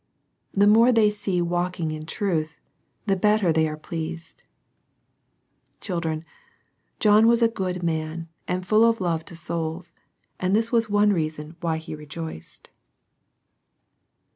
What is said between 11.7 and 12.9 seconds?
he rejoiced.